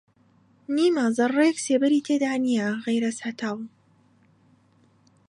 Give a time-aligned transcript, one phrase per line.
[0.75, 3.57] نیمە زەڕڕێک سێبەری تێدا نییە غەیرەز هەتاو